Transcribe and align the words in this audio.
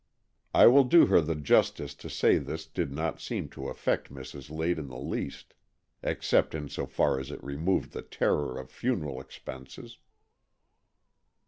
I 0.55 0.65
will 0.65 0.85
do 0.85 1.05
her 1.05 1.21
the 1.21 1.35
justice 1.35 1.93
to 1.93 2.09
say 2.09 2.39
this 2.39 2.65
did 2.65 2.91
not 2.91 3.21
seem 3.21 3.49
to 3.49 3.67
affect 3.69 4.11
Mrs. 4.11 4.49
Lade 4.49 4.79
in 4.79 4.87
the 4.87 4.97
least, 4.97 5.53
except 6.01 6.55
in 6.55 6.69
so 6.69 6.87
far 6.87 7.19
as 7.19 7.29
it 7.29 7.43
removed 7.43 7.91
the 7.91 8.01
terror 8.01 8.57
of 8.59 8.71
funeral 8.71 9.21
expenses. 9.21 9.99